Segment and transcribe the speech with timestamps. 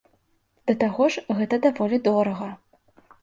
[0.69, 2.49] Да таго ж гэта даволі дорага.